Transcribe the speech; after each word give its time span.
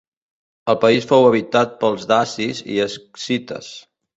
El 0.73 0.77
país 0.85 1.05
fou 1.11 1.27
habitat 1.27 1.77
pels 1.83 2.09
dacis 2.15 2.65
i 2.77 2.81
escites. 2.87 3.71